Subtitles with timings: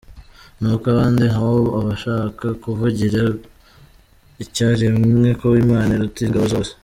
[0.59, 3.19] Nuko abandi nabo, abashaka kuvugira
[4.43, 6.71] icyarimwe ko Imana iruta ingabo zose.